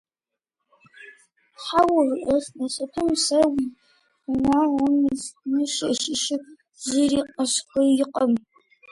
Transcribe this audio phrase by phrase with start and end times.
[1.63, 3.65] -Хьэуэ,- жиӀащ Насыпым,- сэ уи
[4.31, 6.37] унагъуэм исхэм ящыщу
[6.83, 8.33] зыри къысхуейкъым.